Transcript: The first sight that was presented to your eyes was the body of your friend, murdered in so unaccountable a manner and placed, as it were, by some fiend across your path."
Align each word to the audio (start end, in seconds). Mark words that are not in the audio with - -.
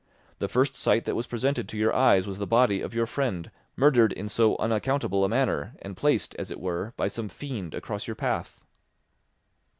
The 0.39 0.47
first 0.47 0.73
sight 0.73 1.05
that 1.05 1.13
was 1.15 1.27
presented 1.27 1.69
to 1.69 1.77
your 1.77 1.93
eyes 1.93 2.25
was 2.25 2.39
the 2.39 2.47
body 2.47 2.81
of 2.81 2.95
your 2.95 3.05
friend, 3.05 3.51
murdered 3.75 4.11
in 4.11 4.27
so 4.27 4.55
unaccountable 4.57 5.23
a 5.23 5.29
manner 5.29 5.75
and 5.79 5.95
placed, 5.95 6.33
as 6.39 6.49
it 6.49 6.59
were, 6.59 6.95
by 6.97 7.07
some 7.07 7.29
fiend 7.29 7.75
across 7.75 8.07
your 8.07 8.15
path." 8.15 8.59